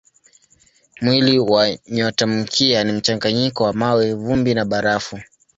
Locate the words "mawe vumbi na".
3.73-4.65